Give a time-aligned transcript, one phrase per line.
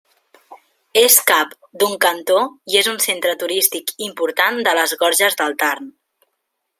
[1.01, 1.51] És cap
[1.83, 2.39] d'un cantó
[2.75, 5.93] i és un centre turístic important de les Gorges del Tarn.